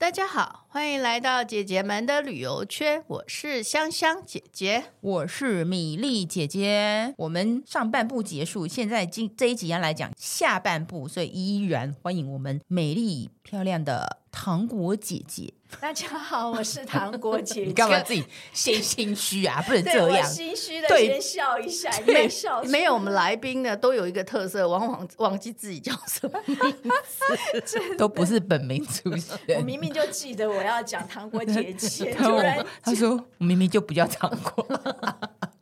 [0.00, 3.04] 大家好，欢迎来到姐姐们的旅游圈。
[3.06, 7.12] 我是香香姐姐，我是米粒姐姐。
[7.18, 15.52] 我们上半部结束，现在今这一集要来讲下半部，所以依然欢迎我们美丽漂亮的糖果姐姐。
[15.78, 17.66] 大家好，我是糖果姐姐。
[17.66, 19.62] 你干嘛自己先心虚啊？
[19.66, 22.62] 不能这样，心虚的先笑一下，没，笑。
[22.64, 26.56] 没有，我们来宾呢都有一个特色，往往忘记自己叫什么名
[27.64, 29.58] 字， 都不是本名出现。
[29.58, 34.66] 我明明就记得我要讲糖果姐姐，突然他说我明明就不叫糖果，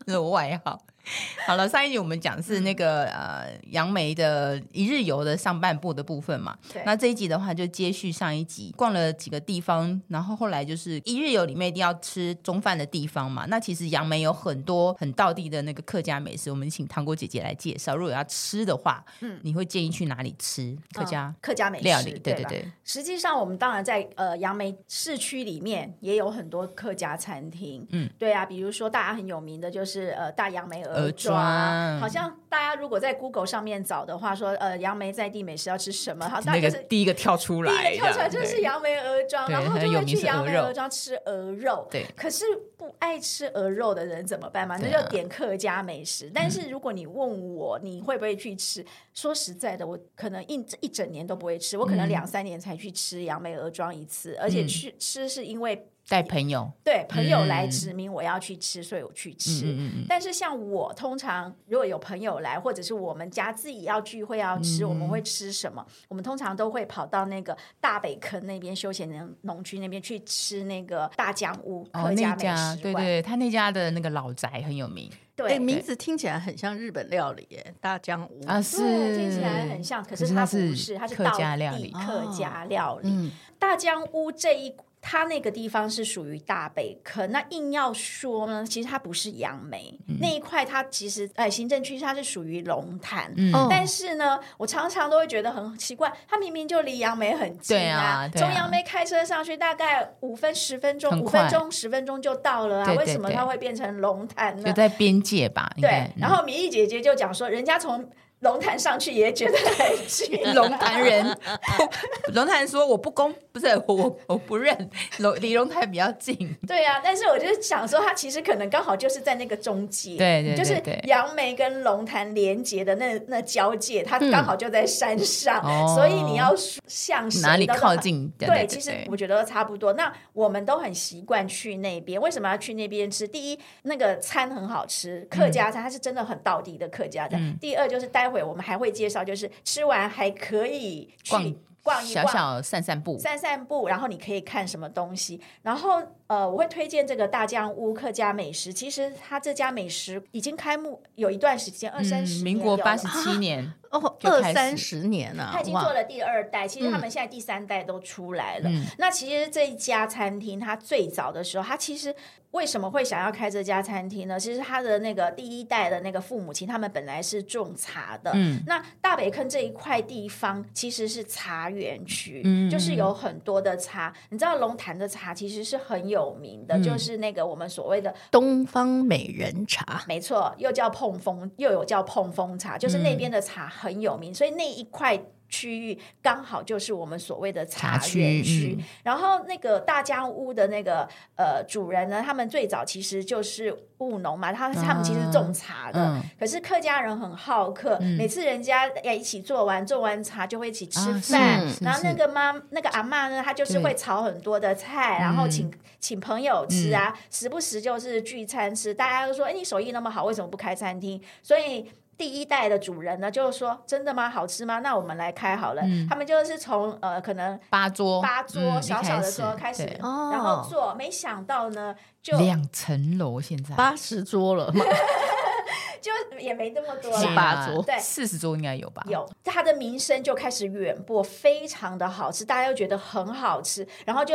[0.07, 0.81] 这是我外号。
[1.47, 6.57] 好了，上一集我们讲是那个呃杨梅的一日游的上半部的部分嘛。
[6.73, 6.83] 对。
[6.85, 13.47] 那这一集的话就接续上一集，逛了几个地方，然后后来就是一日游里面一定要吃中饭的地方嘛。
[13.49, 17.97] 那其实杨梅有很多很道地的那个客家美食，我们请糖果姐姐来介绍。
[17.97, 22.19] 如果要吃的话，嗯，你会建议去哪里吃客家、嗯、客家美食料理？
[22.19, 22.71] 对对对。
[22.85, 27.87] 实际上，我们当然在呃杨梅市区里面也有很多客家餐厅。
[27.91, 41.87] 嗯，对啊，比如说大家很有名的就是呃大杨梅鹅庄，好像大家如果在 Google 上面找的话，说呃杨梅在地美食要吃什么，好，那就是第一个跳出来，第一个跳出来就是杨梅鹅庄，然后就会去杨梅鹅庄吃鹅肉。
[41.91, 42.45] 对，可是
[42.77, 44.77] 不爱吃鹅肉的人怎么办嘛？
[44.79, 46.31] 那就点客家美食。
[46.35, 48.85] 但是如果你问我，你会不会去吃？
[49.15, 55.87] 说实在的，我可能一一整年都不会吃，我可能两三年才去吃杨梅鹅庄一次，而且去吃是因为。
[56.09, 59.67] 带朋友，对朋友来指明我要去吃，嗯、所以我去吃。
[59.67, 65.87] 嗯嗯嗯、但是像我通常如果有朋友来，或者是我们家自己要聚会要吃，嗯、我们会吃什么？
[66.09, 75.11] 我们通常都会跑到那个大北坑那边休闲农农区那边去吃那个大江屋客家美食、哦、对对，他那家的那个老宅很有名。
[75.37, 78.79] 对，欸、名字听起来很像日本料理耶，大江屋啊，是
[79.17, 81.93] 听起来很像，可是它不是，它是客家料理。
[81.93, 84.75] 客家料理，嗯、大江屋这一。
[85.01, 104.65] 它那个地方是属于大北坑，那硬要说呢，其实它不是杨梅、嗯、那一块，它其实哎，行政区它是属于龙潭，嗯、但是呢，我常常都会觉得很奇怪，它明明就离杨梅很近啊，从杨梅开车上去大概五分十分钟，五分钟十分钟就到了啊，对对对，为什么它会变成龙潭呢？
[104.65, 105.73] 就在边界吧。
[105.81, 108.09] 对，嗯、然后米粒姐姐就讲说，人家从。
[108.41, 111.37] 龙潭上去也觉得很近，龙潭人，
[112.35, 116.57] 龙潭说我不公，不是我我我不认，龙离龙潭比较近。
[116.65, 126.55] 对啊，但是我就想说，他其实可能刚好就是在那个中介，对对，对，就是杨梅跟龙潭连接的那那交界，它刚好就在山上，嗯、所以你要
[126.87, 128.33] 向哪里靠近？
[128.39, 129.95] 对，对，对，对，其实我觉得差不多。
[129.95, 133.27] 那我们都很习惯去那边，为什么要去那边吃？
[133.27, 137.41] 第一，那个餐很好吃，客家餐，它是真的很道地的客家餐。
[137.43, 138.28] 嗯、第二，就是待。
[138.29, 145.41] 会，我们还会介绍，就是吃完还可以去逛一逛，小小散散步，散散步，然后你可以看什么东西。
[145.63, 148.73] 然后呃，我会推荐这个大江屋客家美食。
[148.73, 153.73] 其实它这家美食已经开幕有一段时间，二三十年，民国八十 七年。
[153.91, 158.69] 哦，二三十年了，他已经做了第二代，其实他们现在第三代都出来了。
[158.69, 162.15] 嗯、那其实这一家餐厅，它最早的时候，它其实
[162.51, 164.39] 为什么会想要开这家餐厅呢？
[164.39, 168.31] 其实他的那个第一代的那个父母亲，他们本来是种茶的。
[168.35, 174.13] 嗯，那大北坑这一块地方其实是茶园区，嗯、就是有很多的茶。
[174.29, 183.69] 你知道龙潭的茶其实是很有名的，嗯、就是那个我们所谓的东方美人茶，没错，又叫碰风，又有叫碰风茶，就是那边的茶。
[183.69, 185.17] 很有名，所以那一块
[185.49, 188.77] 区域刚好就是我们所谓的茶园区。
[188.79, 196.01] 嗯、然后那个大江屋的那个呃主人呢，他们最早其实就是务农嘛，他他们其实是种茶的。
[196.01, 201.61] 嗯、可是客家人很好客，嗯、每次人家要一起做完做完茶就会一起吃饭。
[201.61, 208.93] 啊、然后那个妈那个阿妈呢，她就是会炒很多的菜，然后请请朋友吃啊，嗯、时不时就是聚餐吃。
[208.93, 211.21] 大家都说，哎，你手艺那么好，为什么不开餐厅？
[211.43, 211.91] 所以。
[212.19, 214.29] 第一代的主人呢，就是说，真的吗？
[214.29, 214.81] 好吃吗？
[214.81, 215.83] 那我们来开好了。
[215.85, 220.93] 嗯、他们就是从呃，可能八桌八桌小小的桌开始，开始然后做。
[220.97, 224.73] 没想到呢，就两层楼，现在八十桌了，
[226.03, 229.05] 就也没那么多了，七八桌，对，四十桌应该有吧？
[229.09, 234.35] 有，他的名声就开始远播，非常的好吃，大家又觉得很好吃，然后就。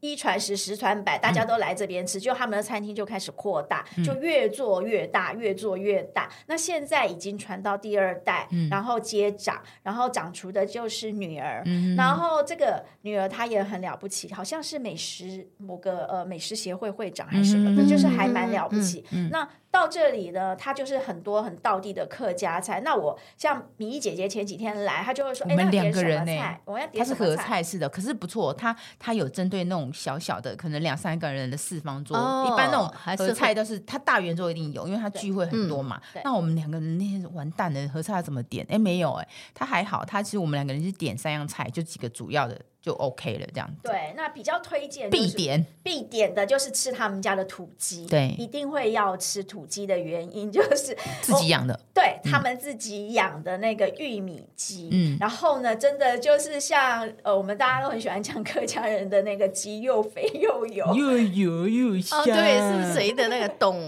[0.00, 6.28] 一传十，十传百，大家都来这边吃，嗯、就他们的餐厅就开始扩大，嗯、就越做越大，越做越大。
[6.46, 11.62] 那现在已经传到第二代，嗯、然后接掌，然后掌厨的就是女儿。
[11.66, 19.04] 嗯、然后这个女儿她也很了不起，好像是美食某个呃美食协会会长还是什么就是还蛮了不起。
[19.30, 22.80] 那到这里呢，它就是很多很道地的客家菜。
[22.80, 28.52] 那我像米粒姐姐前几天来，她就会说：“我们两个人呢、欸，我要点什么菜？”它是合菜式的，可是不错。
[28.52, 32.16] 它它有针对那种小小的，可能两三个人的四方桌。
[32.16, 36.00] 哦、一般那种合菜都是它大圆桌一定有，因为它聚会很多嘛。
[36.14, 38.66] 嗯、那我们两个人那天完蛋了，合菜要怎么点？
[38.68, 40.04] 哎，没有哎，它还好。
[40.04, 42.60] 它其实我们两个人是点三样菜，就几个主要的。
[42.80, 43.88] 就 OK 了，这样子。
[43.88, 54.88] 对，那比较推荐必点必点的就是吃他们家的土鸡，对，一定会要吃土鸡的原因就是 自己养的，对、嗯、他们自己养的那个玉米鸡。
[54.92, 62.20] 嗯，然后呢，真的就是像呃，我们大家都很喜欢讲客家人的那个鸡，又肥又油，又油又香。
[62.20, 63.78] 哦，对，是谁的那个 董？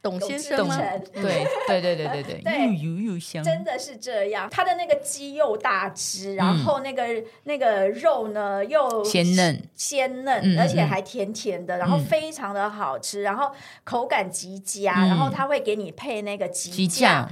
[0.00, 0.76] 董先生吗？
[1.12, 4.48] 对对对对对 对，又油又香，真的是这样。
[4.50, 7.04] 它的那个鸡又大只，然后那个
[7.44, 13.50] 那个肉呢又鲜嫩鲜嫩，而且还甜甜的，然后非常的好吃，然后
[13.84, 17.30] 口感极佳，然后它会给你配那个鸡酱。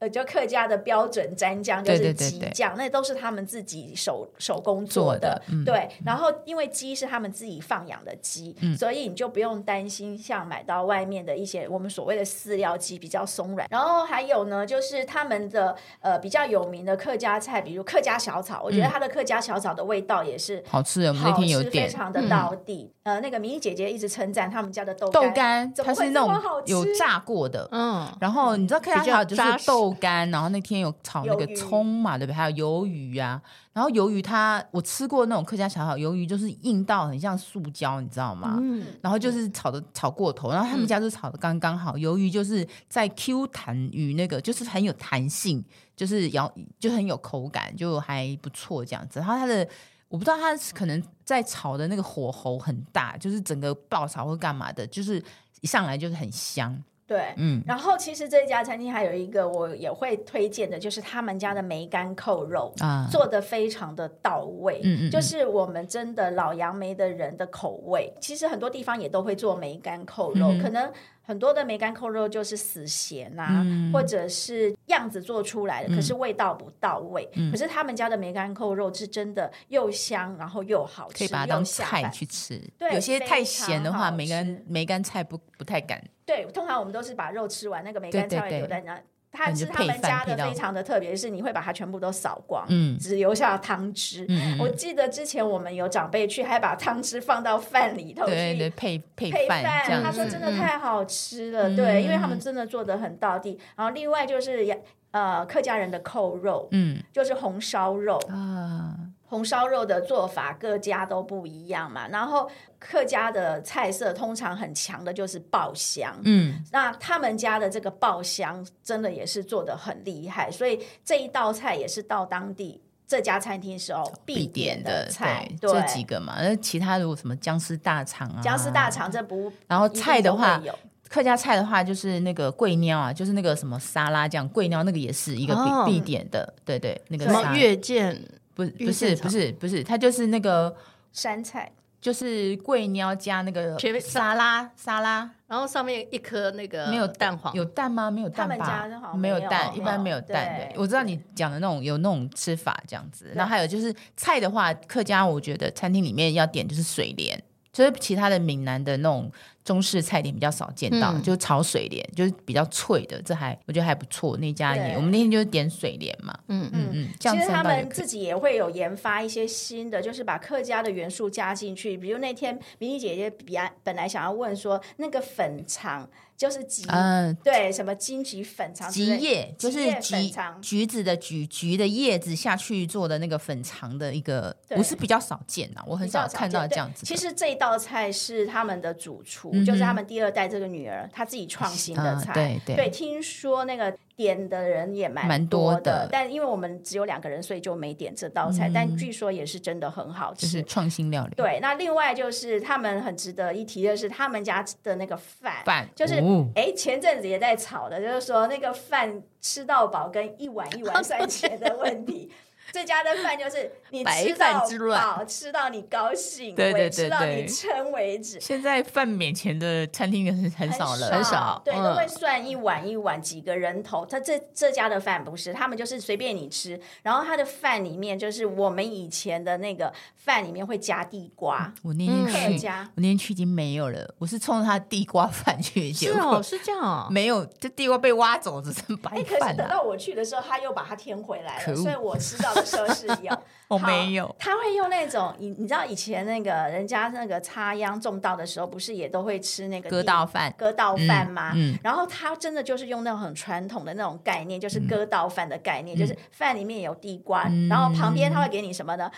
[0.00, 5.18] 呃，就客家的标准蘸酱就是鸡酱，那都是他们自己手手工做的。
[5.18, 13.68] 做的嗯、对，然后因为鸡是他们自己放养的鸡，嗯、所以你就不用担心像买到外面的一些我们所谓的饲料鸡比较松软。
[13.70, 21.08] 然后还有呢，就是他们的呃比较有名的客家菜，比如客家小炒，我觉得它的客家小炒的味道也是好吃的。
[21.08, 22.90] 我们那天有点，非常的到地。
[22.99, 26.32] 嗯、呃，那个米粒姐姐一直称赞他们家的豆豆干，它是那种
[26.66, 27.68] 有炸过的。
[27.72, 29.90] 嗯，然后你知道客家小炒就是豆。
[29.90, 32.36] 豆干，然后那天有炒那个葱嘛，对不对？
[32.36, 33.40] 还有鱿鱼啊，
[33.72, 38.58] 然后鱿鱼它我吃过那种客家小炒，鱿鱼就是硬到很像塑胶，你知道吗？
[38.60, 45.64] 嗯，然后就是炒的炒过头，然后他们家是炒的刚刚好，鱿鱼就是在 Q 弹与那个就是很有弹性，
[45.96, 49.18] 就是咬就很有口感，就还不错这样子。
[49.18, 49.66] 然后它的
[50.10, 55.22] 我不知道他可能在炒的那个火候很大，就是整个爆炒或干嘛的，就是
[55.62, 56.76] 一上来就是很香。
[57.10, 68.14] 对，嗯，然后其实这家餐厅还有一个我也会推荐的，就是他们家的梅干扣肉啊，做的非常的到位，嗯，嗯嗯，就是我们真的老杨梅的人的口味。
[68.20, 70.88] 其实很多地方也都会做梅干扣肉，嗯、可能
[71.20, 77.28] 很多的梅干扣肉就是死咸啊，嗯、或者是样子做出来的，可是味道不到位。
[77.34, 82.56] 嗯、可是他们家的梅干扣肉是真的又香，然后又好吃，可以把它当菜去吃。
[82.78, 86.00] 对，有些太咸的话，梅干梅干菜不不太敢。
[86.30, 89.00] 对，通常我们都是把肉吃完，那个梅干菜会留在那。
[89.32, 94.26] 他是他们家的非常的特别，是你会把它全部都扫光，嗯，只留下汤汁。
[94.28, 99.62] 嗯，我记得之前我们有长辈去，还把汤汁放到饭里头去配配饭。
[100.02, 103.56] 他说真的太好吃了，对，因为他们真的做的很到地。
[103.76, 104.76] 然后另外就是
[105.12, 108.96] 呃客家人的扣肉，嗯，就是红烧肉啊。
[109.30, 112.50] 红烧肉的做法各家都不一样嘛，然后
[112.80, 130.60] 客家的菜色通常很强的就是爆香，嗯，那他们家的这个爆香真的也是做的很厉害，所以这一道菜也是到当地这家餐厅时候必点的菜，这几个嘛，那其他如果什么僵尸大肠啊，僵尸大肠这不，然后菜的话，
[131.08, 138.20] 客家菜的话就是那个桂鸟啊，就是那个什么沙拉酱，桂鸟那个也是一个必、哦、必点的，对对，那个什么月见。
[138.64, 140.74] 不不是不是不是，它就是那个
[141.12, 141.70] 山菜，
[142.00, 148.10] 就是贵鸟加那个沙拉沙拉，然后上面一颗那个没有蛋黄，有蛋吗？
[148.10, 149.12] 没有蛋吧？
[149.16, 150.58] 没有蛋，一般没有蛋。
[150.58, 153.30] 的，我知道你讲的那种有那种吃法这样子。
[153.34, 159.30] 然后还有就是菜的话，客家我觉得餐厅里面要点就是水莲，就是其他的闽南的那种。
[159.62, 164.36] 中式菜点比较少见到，嗯、就是炒水莲，就是比较脆的，这还我觉得还不错。
[164.38, 167.08] 那家也，我们那天就是点水莲嘛，嗯嗯嗯。
[167.20, 171.96] 其实他们自己也会有研发一些新的，就是把客家的元素加进去。
[171.96, 176.08] 比如那天米粒姐姐比本来想要问说，那个粉肠。
[176.40, 180.32] 就是橘，嗯，对，什么金桔粉肠，橘叶就是橘
[180.62, 187.04] 橘子的橘，橘的叶子下去做的那个粉肠的一个，我是比较少见呐，我很少看到这样子。
[187.04, 192.32] 其实这一道菜是他们的主厨，就是他们第二代这个女儿，她自己创新的菜。
[192.32, 193.94] 对对，听说那个。
[194.20, 198.68] 点的人也蛮多的，多的，但因为我们只有两个人，所以就没点这道菜。
[198.68, 201.32] 嗯、但据说也是真的很好吃，就是创新料理。
[201.34, 212.30] 对，那另外就是他们很值得一提的是，他们家的那个饭，饭就是哎、哦欸，前阵子也在炒的，就是说那个饭吃到饱跟一碗一碗 算钱的问题。
[212.72, 218.40] 这家的饭就是你吃到饱，吃到你高兴，对对对，吃到你撑为止。
[218.40, 224.04] 现在饭免钱的餐厅很很少了，很少，对，都会算一碗一碗几个人头。
[224.06, 231.72] 他这这家的饭不是，他们就是随便你吃，然后他的饭里面就是我们以前的那个饭里面会加地瓜。
[231.82, 234.14] 我那天去，我那天去已经没有了。
[234.18, 239.24] 我是冲着他地瓜饭去，是哦，是这样哦， 没有，这地瓜被挖走，只剩白饭。
[239.24, 243.36] 可是等到我去的时候，他又把它添回来了，所以我吃到的时候是有。
[243.70, 250.52] 我没有，他会用那种你你知道以前那个人家那个插秧种稻的时候，不是也都会吃那个割稻饭？
[250.58, 251.52] 割稻饭吗？
[251.54, 251.78] 嗯。
[251.80, 259.08] 然后他真的就是用那种很传统的那种概念，就是割稻饭的概念，就是饭里面有地瓜，然后旁边他会给你什么呢？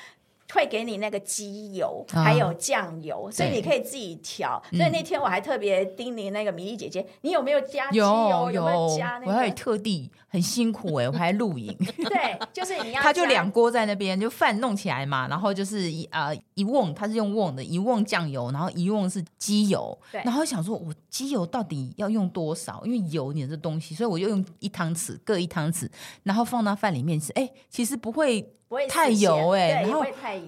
[0.52, 4.62] 会给你那个鸡油，还有酱油，所以你可以自己调。
[4.71, 8.50] 所以那天我还特别叮咛那个米粒姐姐，你有没有加鸡油？
[8.52, 9.32] 有没有加那个？
[9.32, 11.76] 我还特地很辛苦哎， 我还录影。
[11.97, 13.02] 对，就是你要。
[13.02, 19.99] 他就两锅在那边，就饭弄起来嘛，然后就是一啊一瓮，他是用瓮的，一瓮酱油，然后一瓮是鸡油。
[20.11, 20.21] 对。
[20.25, 22.82] 然后想说，我鸡油到底要用多少？
[22.85, 25.88] 因为油你的东西，所以我就用一汤匙，各一汤匙，
[26.25, 27.32] 然后放到饭里面吃。
[27.32, 28.52] 哎，其实不会。
[28.88, 30.05] 太油哎，然后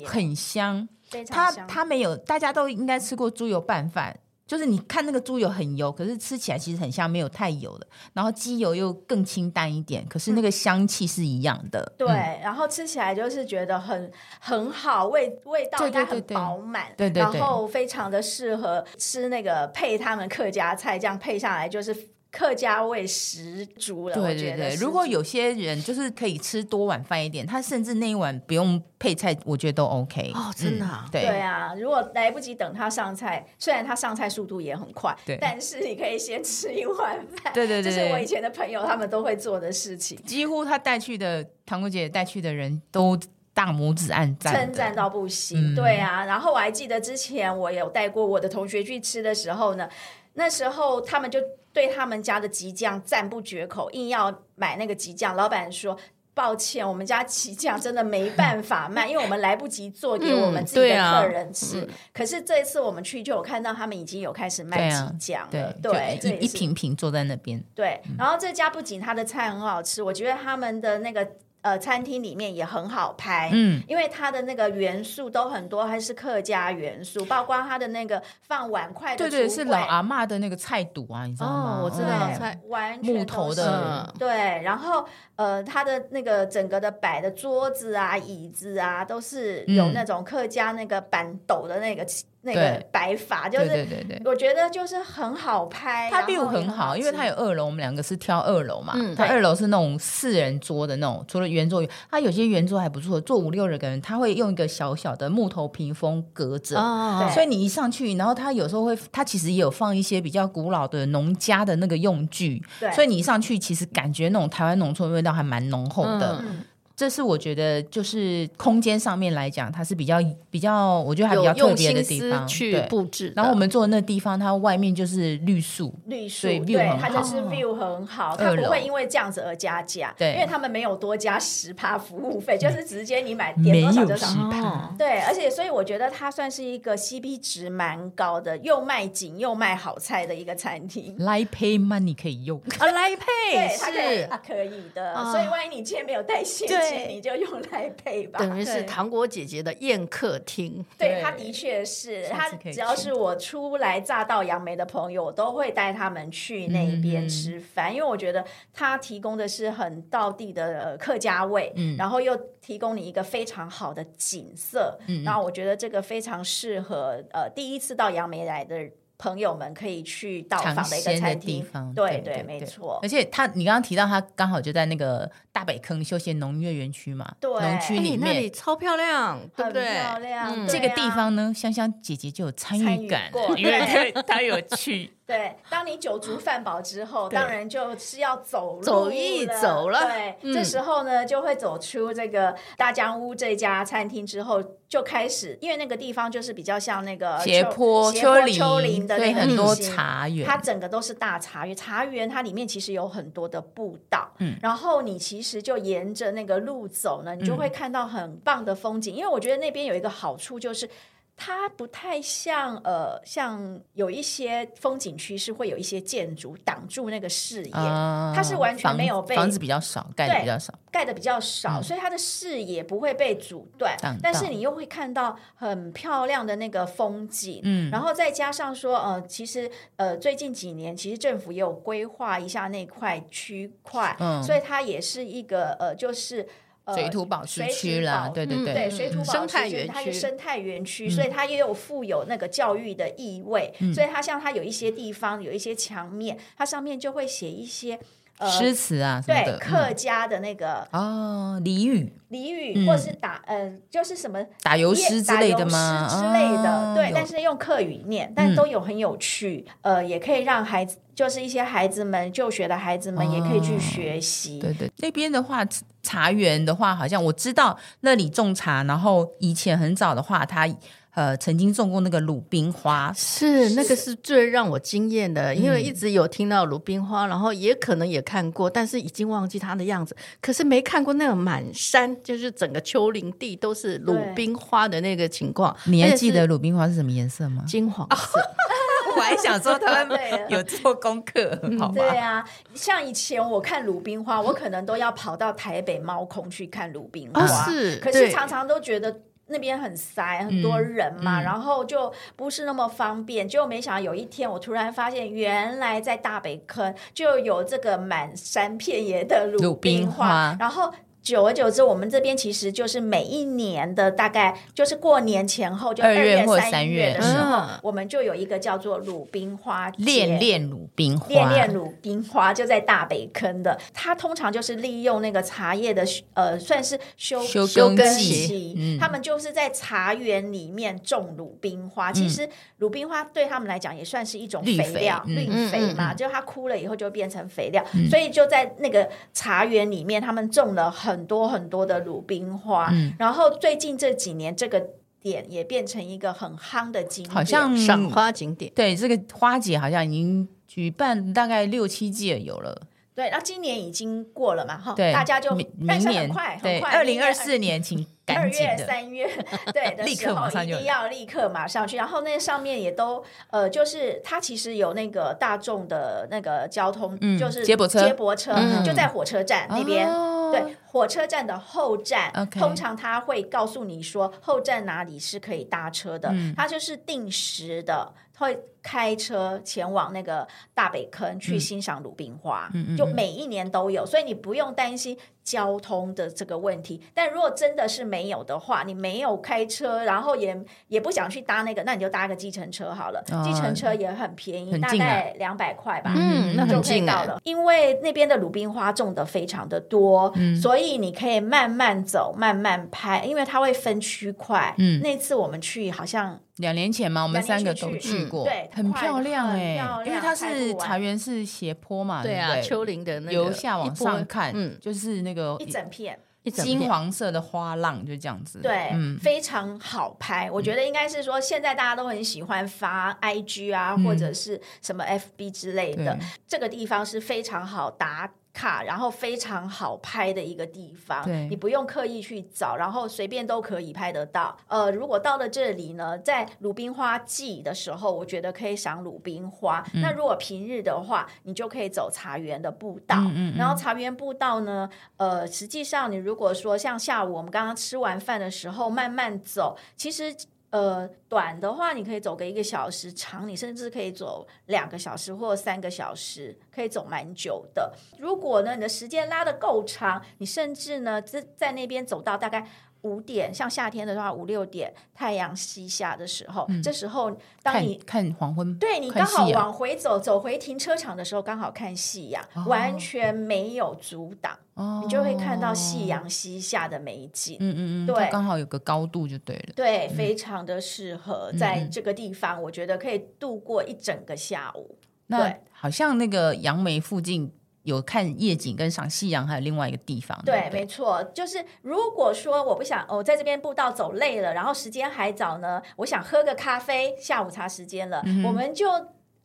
[0.06, 0.88] 很香，
[1.28, 4.16] 它它没有，大家都应该吃过猪油拌饭，
[4.46, 7.86] 就是你看那个猪油很油，可是吃起来其实很香，没有太油的。
[8.12, 11.92] 然后鸡油又更清淡一点，可是那个香气是一样的。
[11.96, 12.08] 对，
[12.42, 22.13] 然后吃起来就是觉得很很好，味味道应该很饱满，对对，然后非常的适合吃那个配他们客家菜，这样配下来就是。
[22.36, 24.74] 客家味十足了，对对对。
[24.74, 30.32] 如果有些人就是可以吃多碗饭一点，他甚至那一碗不用配菜，我觉得都 OK。
[30.34, 31.06] 哦，真的啊？
[31.12, 31.72] 对对啊。
[31.76, 37.52] 如果来不及等他上菜，虽然他上菜速度也很快，对，但是你可以先吃一碗饭。
[37.54, 40.18] 对对对，这是我以前的朋友他们都会做的事情。
[40.26, 43.16] 几乎他带去的糖果姐带去的人都
[43.54, 45.72] 大拇指按赞，称赞到不行。
[45.72, 49.88] 嗯、对啊，然后我还记得之前我有带过我的同学去吃的时候呢，
[50.32, 51.38] 那时候他们就。
[51.74, 55.36] 对他们家的吉酱赞不绝口，硬要买那个吉酱。
[55.36, 55.94] 老板说
[56.32, 61.80] ：“抱歉，我们家起酱真的没办法卖，因为我们来不及做给我们自己的客人吃。
[61.80, 67.62] 嗯啊嗯、可是这一次我们去就有看到他们已经有开始卖起酱了，对，啊、对，对一一瓶瓶坐在那边。
[67.74, 71.28] 对，然后这家不仅他的菜很好吃，我觉得他们的那个。”
[71.64, 81.78] 呃，餐厅里面也很好拍，嗯，因为它的那个元素都很多，还是客家元素，包括它的那个放碗筷的，对对，是老阿嬷的那个菜肚啊，你知道吗？
[81.80, 84.28] 哦，我知道菜，完全木头的，对，
[84.62, 85.06] 然后
[85.36, 92.06] 呃，它的那个整个的摆的桌子啊、椅子啊，都是有那种客家那个板斗的那个。
[92.44, 96.08] 那个白发就是，对对对，我觉得就是很好拍。
[96.10, 98.92] 它 view 很好，因为它有二楼，我们两个是挑二楼嘛。
[98.96, 106.78] 嗯，它二楼是那种四人桌的那种，除了圆桌，它有些圆桌还不错，坐五六个人，他会用一个小小的木头屏风隔着。
[106.78, 112.62] 哦，所以你一上去，然后他有时候会，他其实也有放一些比较古老的农家的那个用具。
[112.78, 116.42] 对，所以你一上去，其实感觉那种台湾农村味道还蛮浓厚的。
[116.44, 116.64] 嗯。
[116.96, 120.18] 这是我觉得，就是空间上面来讲，它是比较
[120.50, 122.46] 比较，我觉得还比较特别的地方。
[122.46, 141.16] 去布置，然后我们坐的那地方，它外面就是绿树，绿树，对，它就是 view 很好，它不会因为这样子而加价，对，因为他们没有多加十趴服务费，就是直接你买点多少就十趴，对，而且所以我觉得它算是一个 CP 值蛮高的，又卖景又卖好菜的一个餐厅。
[141.18, 142.60] 来 pay money 可以用。
[142.78, 147.08] 啊， 来 pay 是可以的，所以万一你今天没有带现金。
[147.08, 150.84] 你就用来配吧，等于是糖果姐姐的宴客厅。
[150.98, 168.88] 对，她的确是，她只要是我初来乍到杨梅的朋友，我都会带他们去那边吃饭，因为我觉得他提供的是很道地的客家味，然后又提供你一个非常好的景色，然后我觉得这个非常适合呃第一次到杨梅来的
[169.24, 171.64] 朋友们可以去到访的一个餐厅。
[171.94, 172.98] 对对，没错。
[173.02, 175.30] 而且他，你刚刚提到他刚好就在那个。
[175.54, 179.84] 大北坑休闲农业园区嘛，对，农区里面、欸、那里超漂亮，对不对？
[179.84, 180.52] 漂亮。
[180.52, 183.78] 嗯啊、这个地方呢，香香姐姐就有参与感， 因为
[184.12, 185.12] 她她有去。
[185.26, 190.00] 对，当你酒足饭饱之后，当然就是要走路走一走了。
[190.06, 201.76] 对，嗯、这时候呢，就会走出这个大江屋这家餐厅之后，就开始，因为那个地方就是比较像那个斜坡丘丘陵的那个很多茶园，它整个都是大茶园。
[201.76, 205.44] 茶园它里面其实有很多的步道，嗯，然后你其实。
[205.44, 209.14] 其实就沿着那个路走呢，你就会看到很棒的风景。
[209.14, 210.88] 嗯、因为我觉得那边有一个好处，就是
[211.36, 223.96] 它不太像呃，像有一些风景区是会有一些建筑挡住那个视野，呃、它是完全没有被房子比较少，盖的比较少，盖的比较少，嗯、所以它的视野不会被阻断。
[224.02, 236.48] 嗯、但是你又会看到很漂亮的那个风景，嗯，然后再加上说，呃，其实呃，最近几年其实政府也有规划一下那块区块，嗯，所以它也是一个呃，就是。
[236.92, 243.72] 水土保持区啦，对对对，对水土保持区，它是生态园区，所以它也有富有那个教育的意味。
[243.94, 247.98] 所以它像它有一些地方有一些墙面，它上面就会写一些
[248.46, 256.08] 诗词啊，对客家的那个哦俚语，俚语或是打嗯就是什么打油诗之类的吗？
[256.10, 260.98] 之类的，对，但是用客语念，但都有很有趣，呃，也可以让孩子。
[261.14, 264.58] 就是一些孩子们就学的孩子们也可以去学习。
[264.58, 265.64] 哦、对对，那边的话，
[266.02, 270.66] 茶园的话，好像我知道那里种茶，然后以前很早的话，他
[271.14, 280.16] 呃曾经种过那个鲁冰花，是那个是最让我惊艳的，因为一直有听到鲁冰花，然后也可能也看过，但是已经忘记它的样子。
[280.40, 285.74] 可是没看过那个满山就是整个丘陵地都是鲁冰花的那个情况。
[285.84, 287.64] 你还记得鲁冰花是什么颜色吗？
[287.66, 288.40] 金黄色。
[289.16, 290.18] 我还想说他们
[290.48, 291.94] 有做功课，好吧？
[291.94, 292.44] 对啊，
[292.74, 297.96] 像以前我看鲁冰花，我可能都要跑到台北猫空去看鲁冰花，是。
[297.98, 303.48] 可是常常都觉得那边很塞，很多人嘛，然后就不是那么方便。
[303.48, 310.92] 结果没想到有一天，我突然发现，原来在大北坑就有这个满山遍野的鲁冰花，然后。
[311.24, 323.80] 久而久之，我们这边其实就是每一年的大概就是过年前后，就二月或三月的时候，嗯、我们就有一个叫做鲁冰花节，恋恋鲁冰花，恋恋鲁冰花就在大北坑的。
[323.94, 326.04] 它通常就是利用那个茶叶的
[326.34, 332.10] 呃，算是休休耕期，嗯、他们就是在茶园里面种鲁冰花。
[332.10, 341.13] 嗯、其实鲁冰花对他们来讲也算是一种肥料，绿肥，绿肥嘛，嗯、就它枯了以后就变成肥料，嗯、所以就在那个茶园里面，他们种了很。
[341.14, 344.84] 很多很多的鲁冰花，嗯、然后最近这几年这个
[345.20, 348.72] 点也变成一个很夯的景点，好像赏花景点。
[348.74, 352.88] 对，这个花节好像已经举办大概六七届有了。
[353.14, 354.76] 对，那今年已经过了嘛？
[354.76, 359.30] 哈，对，大家就明年快，很快，二零二四年请 二月、三月，
[359.72, 361.96] 对， 立刻马上一定要立刻马上去。
[361.96, 368.54] 然后那上面也都呃，就是它其实有那个大众的那个交通，就是接驳车，接驳车
[368.84, 370.08] 就在火车站那边。
[370.52, 378.58] 对，火车站的后站，通常他会告诉你说后站哪里是可以搭车的，它就是定时的会。
[378.86, 387.00] 开车前往那个大北坑去欣赏鲁冰花，嗯、就每一年都有，所以你不用担心交通的这个问题。
[387.14, 390.54] 但如果真的是没有的话，你没有开车，然后也
[390.88, 393.22] 也不想去搭那个，那你就搭个计程车好了。
[393.22, 397.40] 计、哦、程车也很便宜，啊、大概两百块吧，嗯，那很近到了。
[397.42, 404.74] 因为那边的鲁冰花种的非常的多，嗯、所以你可以慢慢走，慢慢拍，因为它会分区块。
[404.76, 406.38] 嗯，那次我们去好像。
[406.56, 420.50] 两年前嘛，我们三个都去过，对，很漂亮哎，因为它是茶园是斜坡嘛，对啊，丘陵的那个由下往上看，嗯，就是那个一整片金黄色的花浪就这样子，对，非常好拍。
[420.50, 434.56] 我觉得应该是说，现在大家都很喜欢发 IG 啊，或者是什么 FB 之类的，这个地方是非常好打卡，然后非常好拍的一个地方，你不用刻意去找，然后随便都可以拍得到。
[434.68, 439.84] 呃，如果到了这里呢，在鲁冰花季的时候，我觉得可以赏鲁冰花。
[439.92, 443.16] 嗯、那如果平日的话，你就可以走茶园的步道。
[443.18, 450.34] 嗯嗯嗯，然后茶园步道呢，呃，实际上你如果说像下午我们刚刚吃完饭的时候慢慢走，其实。
[450.74, 457.92] 呃，短的话你可以走个一个小时，长你甚至可以走两个小时或三个小时，可以走蛮久的。
[458.18, 462.66] 如果呢，你的时间拉得够长，你甚至呢在在那边走到大概。
[463.04, 467.30] 五点，像夏天的话，五六点太阳西下的时候，嗯、这时候
[467.62, 477.58] 当你看，看黄昏，对你刚好往回走，走回停车场的时候，刚好看夕阳，哦、完全没有阻挡，哦、你就会看到夕阳西下的美景。
[477.60, 479.74] 嗯嗯嗯，对，刚好有个高度就对了。
[479.76, 484.98] 对，嗯、非常的适合在这个地方，我觉得可以度过一整个下午。
[485.26, 487.52] 那对好像那个杨梅附近。
[487.84, 490.38] 有看夜景跟赏夕阳，还有另外一个地方。
[490.44, 498.86] 对，对对没错，就是如果说我不想，我在这边步道走累了，然后时间还早呢，我想喝个咖啡，下午茶时间了，嗯、我们就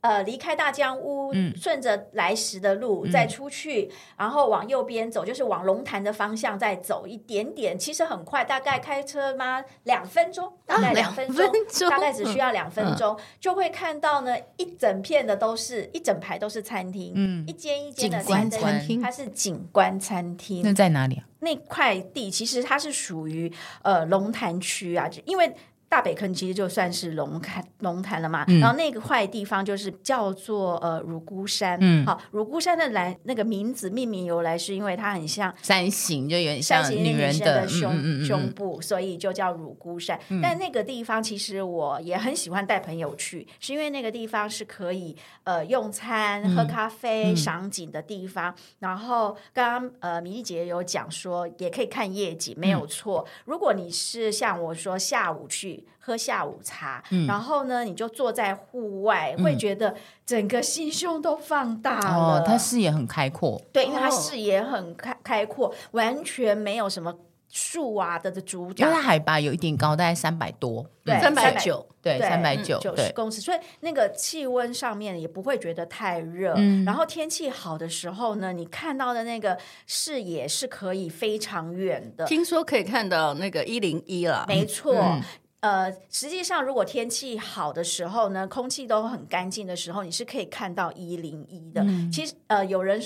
[0.02, 7.78] 呃，离开大江屋，嗯、顺着来时的路、嗯、再出去，然后往右边走，就是往龙潭的方向再走一点点。
[7.78, 9.62] 其实很快，大概开车吗？
[9.84, 20.62] 两分钟，大概两分钟，啊、分钟大概只需要两分钟，嗯、就会看到呢，一整片的都是一整排都是餐厅，嗯，一间一间的餐厅，它是景观餐厅。
[20.64, 21.26] 那在哪里啊？
[21.42, 25.54] 那块地其实它是属于呃龙潭区啊，因为。
[25.90, 40.20] 大北坑其实就算是龙潭龙潭了嘛，嗯、然后那个块地方就是叫做呃乳姑山，嗯，好，乳姑山的来那个名字命名由来是因为它很像山形，就有点像女人的胸嗯嗯嗯胸部，所以就叫乳姑山。
[40.30, 48.54] 嗯、但那个地方其实我也很喜欢带朋友去，是因为那个地方是可以呃用餐、喝咖啡、赏、嗯、景的地方。
[48.78, 53.26] 然后刚刚呃米莉姐有讲说也可以看夜景，没有错。
[53.28, 55.79] 嗯、如果你是像我说下午去。
[55.98, 59.94] 喝下午茶，嗯、然后呢，你就坐在户外，嗯、会觉得
[60.26, 62.40] 整个心胸都放大了。
[62.40, 67.14] 哦，它视野很开阔，对，因为他视野很开开阔，完全没有什么
[67.50, 68.76] 树啊的的阻挡。
[68.78, 76.54] 因为它海拔有一点高，大概三百多，对，三百九，对，三百九九十公尺，所以那个气温上面也不会觉得太热。
[76.58, 82.26] 嗯、然后天气好的时候呢，你看到的那个视野是可以非常远的。
[82.26, 84.96] 听说可以看到那个一零一了，没错。
[84.96, 85.22] 嗯
[85.62, 91.82] 呃，实际上，如果天气好的时候呢，空气都很干净的时候，你是可以看到一零一的。
[91.84, 93.02] 嗯、其实，呃，有人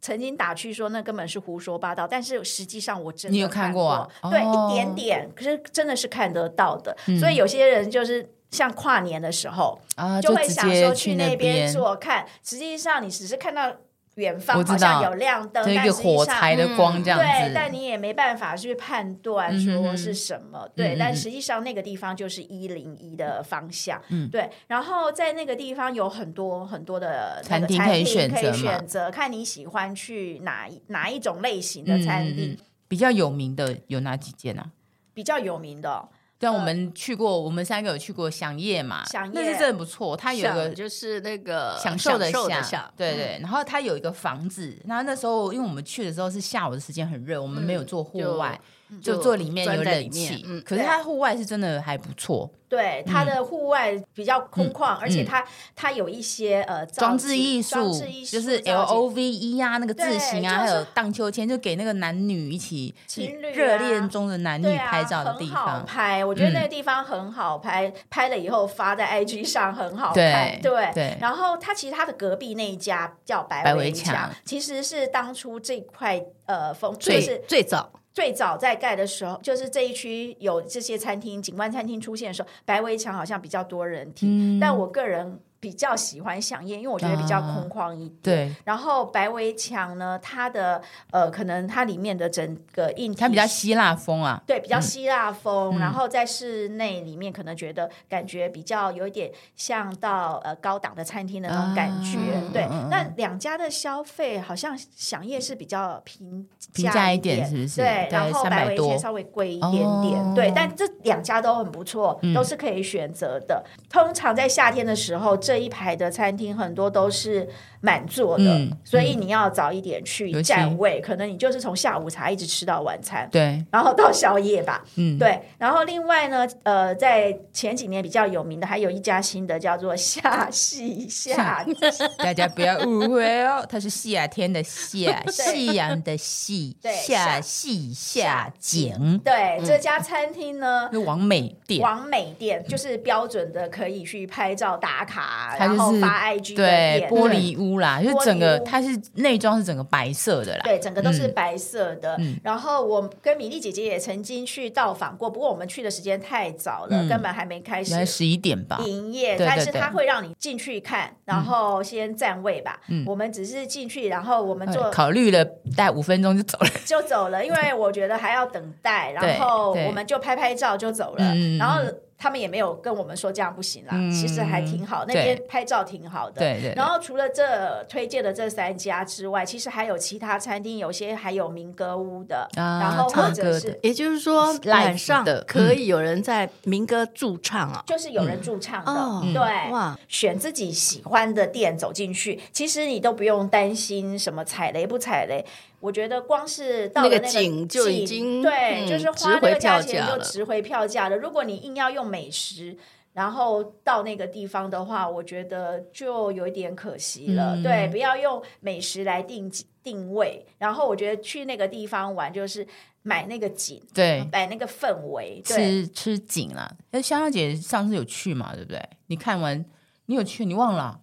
[0.00, 4.08] 曾经打趣说那根本是胡说八道，但是实际上我真的你有看过啊？
[4.30, 6.96] 对，哦、一点点，可是真的是看得到的。
[7.08, 13.70] 嗯、所以有些人就是像跨年的时候啊，就会想说去那边做看，实际上你只是看到。
[14.18, 32.56] 远方好像有亮灯，一个火柴的光这样子，嗯、对，但你也没办法去判断说是什么，嗯、对，嗯、但实际上那个地方就是一零一的方向，嗯，对，然后在那个地方有很多很多的餐厅可以选择，可以选择看你喜欢去哪一哪一种类型的餐厅，嗯、
[32.88, 34.70] 比较有名的有哪几间呢、啊？
[35.14, 36.08] 比较有名的、哦。
[36.38, 40.16] 对，我们去过，我们三个有去过饗宴嘛，那是真的不错。
[40.16, 42.30] 它有一个就是那个享受的
[42.62, 43.38] 享，对对。
[43.42, 48.60] 然后它有一个房子，然后那时候因为我们去的时候是下午的时间很热，我们没有做户外，
[49.02, 50.44] 就坐里面有冷气。
[50.64, 52.50] 可是它户外是真的还不错。
[52.68, 55.42] 对，它的户外比较空旷，而且它
[55.74, 57.98] 它有一些呃装置艺术，
[58.30, 65.82] 就是 L O V E 啊，那个字形啊，还有荡秋千，就给那个男女一起情侣热恋中的男女拍照的地方。
[65.86, 70.60] 拍，我觉得那个地方很好拍，拍了以后发在 I G 上很好看。
[70.60, 71.16] 对对。
[71.18, 77.90] 然后它其实它的隔壁那一家叫白围墙，其实是当初这块呃风就是最早。
[78.12, 85.40] 最早在盖的时候，就是这一区有这些餐厅、景观餐厅出现的时候，白围墙好像比较多人听，嗯、但我个人。
[85.60, 88.10] 比较喜欢饗宴，因为我觉得比较空旷一点。
[88.10, 94.40] 啊、对，然后白围墙呢，它的呃，可能它里面的整个硬体，它比较希腊风啊。
[94.46, 95.76] 对，比较希腊风。
[95.76, 102.18] 嗯、然后在室内里面，可能觉得感觉比较有一点像到呃高档的餐厅的那种感觉。
[102.36, 107.80] 啊、对，嗯、那两家的消费好像饗宴是比较平平价一点，是不是？
[107.80, 110.22] 对，然后白围墙稍微贵一点点。
[110.22, 113.64] 哦、对，但这两家都很不错，嗯、都是可以选择的。
[113.90, 115.36] 通常在夏天的时候。
[115.48, 117.48] 这一排的餐厅很多都是
[117.80, 125.40] 满座的，嗯、所以你要早一点去占位，可能你就是从下午茶一直吃到晚餐，对，然后到宵夜吧，嗯，对。
[125.56, 131.64] 然后另外呢，呃，在前几年比较有名的，还有一家新的叫做夏夕夏，
[132.22, 139.18] 大家不要误会哦，它是夏天的夏， 夕阳的夕， 对，夏夕夏景。
[139.24, 145.37] 对，嗯、这家餐厅呢，是网美店，王美店就是标准的，可以去拍照打卡。
[145.58, 152.18] 然后发 IG 对玻璃屋啦，就整个它是内装是整个白色的啦，对，整个都是白色的。
[152.42, 159.36] 然后我跟米莉姐姐也曾经去到访过，不过我们去的时间太早了，根本还没开始，十一点吧营业。
[159.38, 162.80] 但是他会让你进去看，然后先占位吧。
[163.06, 165.44] 我们只是进去，然后我们做考虑了
[165.76, 171.82] 大概五分钟就走了，就走了，因为我觉得还要等待， 然后我们就拍拍照就走了，然后。
[172.18, 176.40] 他们也没有跟我们说这样不行啦，嗯、其实还挺好，那边拍照挺好的。
[176.40, 176.74] 对对。
[176.74, 195.46] 然后除了这推荐的这三家之外，其实还有其他餐厅，有些还有民歌屋的，啊、然后或者是，也就是说晚上可以有人在民歌驻唱啊，就是有人驻唱的，嗯、对，哇，选自己喜欢的店走进去，其实你都不用担心什么踩雷不踩雷。
[195.80, 201.16] 我觉得光是到了那个景就已经对，就是花那个价钱就值回票价了。
[201.16, 202.76] 如果你硬要用美食，
[203.12, 207.56] 然后到那个地方的话，我觉得就有一点可惜了。
[207.56, 209.50] 嗯、对，不要用美食来定
[209.82, 210.46] 定位。
[210.58, 212.66] 然后我觉得去那个地方玩，就是
[213.02, 216.70] 买那个景，对，买那个氛围，吃吃景啦。
[216.90, 218.54] 那香香姐上次有去嘛？
[218.54, 218.80] 对不对？
[219.06, 219.64] 你看完，
[220.06, 220.44] 你有去？
[220.44, 221.00] 你忘了？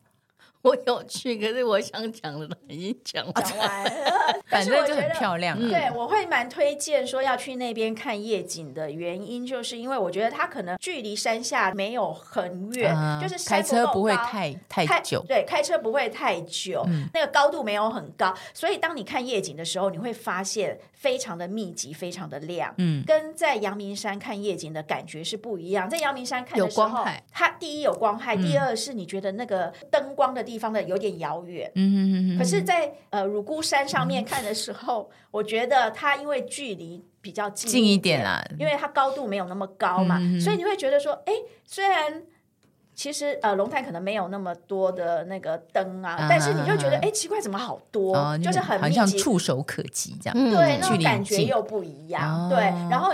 [0.66, 3.92] 我有去，可是我想讲的都已经讲讲完了。
[4.50, 5.56] 反正就很漂亮。
[5.60, 15.24] 对，我会蛮推荐说要去那边看夜景的原因，就是因为我觉得它可能距离山下没有很远，嗯、就是开车不会太太久。
[15.28, 22.74] 对，开车不会太久，嗯、那个高度没有很高，所以当你看夜景的时候，你会发现非常的密集，非常的亮。
[22.80, 25.88] 嗯，跟在阳明山看夜景的感觉是不一样。
[25.88, 30.55] 在阳明山看的时候，有光害，它第一有光害，嗯、第二是你觉得那个灯光的地方。
[30.56, 31.70] 地方的有点遥远，
[32.38, 41.34] 可是在，在呃乳姑山上面看的时候，嗯、我觉得它因为距离比较近一近一点啦，因为它高度没有那么高嘛，嗯、所以你会觉得说，哎，
[41.66, 42.24] 虽然
[42.94, 48.16] 其实呃龙潭可能没有那么多的那个灯啊，啊但是你就觉得，哎，奇怪，怎么好多？
[48.16, 53.14] 哦、就是很密集，好像触手可及这样，嗯、对，那种感觉又不一样，哦、对，然后。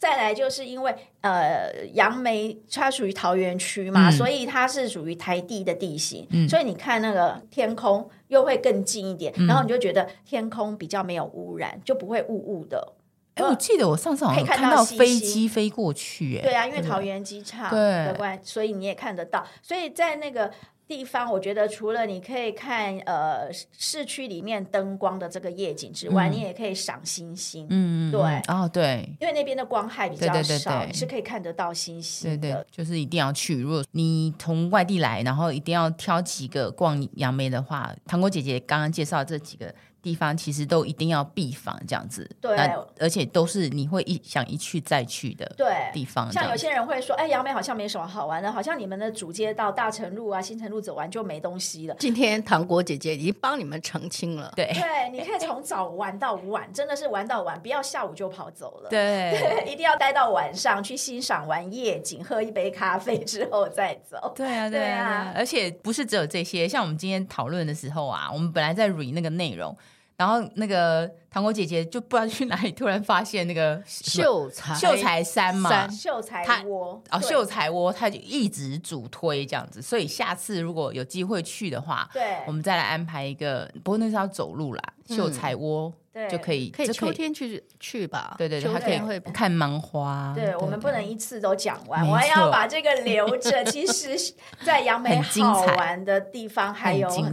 [0.00, 12.94] 再来就是因为呃，杨梅它属于桃园区嘛，嗯、所以它是属于台地的地形，嗯、所以你看那个天空又会更近一点，嗯、然后你就觉得天空比较没有污染，就不会雾雾的。
[13.34, 20.50] 哎，我记得我上次好像看到飞机飞过去，哎，对啊，因为桃园机场的关所以你也看得到，所以在那个。
[20.90, 23.48] 地方，我觉得除了你可以看呃
[23.78, 27.64] 市区里面灯光的这个夜景之外，嗯、你也可以赏星星。
[27.70, 32.36] 嗯，对，哦对，因为那边的光害比较少，对对对对，是可以看得到星星的。
[32.38, 33.60] 对对，就是一定要去。
[33.60, 39.72] 如果你从外地来，然后一定要挑几个逛杨梅的话，糖果姐姐刚刚介绍这几个。
[40.02, 42.56] 地方其实都一定要避访这样子，对，
[42.98, 46.28] 而且都是你会一想一去再去的对地方。
[46.28, 51.94] 对，像有些人会说，哎，杨梅好像没什么好玩的，好像你们的主街道大成路啊、新城路走完就没东西了。
[51.98, 64.32] 今天糖果姐姐已经帮你们澄清了，对，对，你可以从早玩到晚，真的是玩到晚，不要下午就跑走了，对，对， 一定要待到晚上去欣赏完夜景，喝一杯咖啡之后再走。
[64.34, 69.76] 对啊，对啊，而且不是只有这些，像我们今天讨论的时候啊，我们本来在 re 那个内容。
[70.20, 79.80] 然后那个糖果姐姐就不知道去哪里，突然发现那个秀才秀才山嘛，秀才窝哦，秀才窝，他就一直主推这样子。
[79.80, 83.70] 所以下次如果有机会去的话，对，我们再来安排一个。
[83.84, 85.92] 不过那是要走路啦，秀才窝。
[86.12, 88.34] 对，就可以，可以秋天去去吧。
[88.36, 90.32] 对对对，他可以看芒花。
[90.34, 93.62] 对，我们不能一次都讲完，我还要把这个留着。
[93.70, 97.32] 其实，在杨梅好玩的地方还有很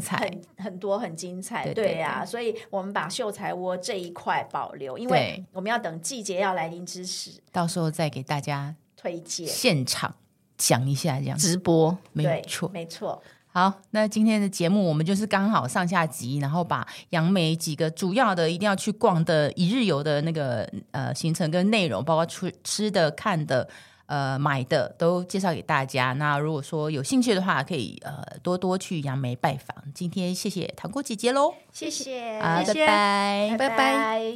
[0.60, 1.74] 很多很精彩。
[1.74, 9.47] 对呀，所以我们把秀才窝这一块保留，因为我们要等季节要来临之时，到时候再给大家推荐。
[9.47, 10.13] 现场
[10.58, 11.38] 讲一下这样。
[11.38, 13.23] 直播，没错，没错。
[13.45, 23.69] 好，那今天的节目我们就是刚好上下集，然后把杨梅几个主要的一定要去逛的一日游的那个呃行程跟内容，包括吃吃的、看的、
[24.08, 26.12] 呃买的，都介绍给大家。
[26.13, 29.78] 那如果说有兴趣的话，可以呃多多去杨梅拜访。
[29.93, 34.36] 今天谢谢糖果姐姐喽，谢谢，好，拜拜，拜拜。